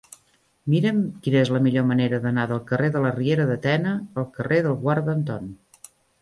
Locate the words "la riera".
3.05-3.45